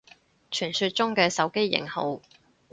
[0.49, 2.21] 傳說中嘅手機型號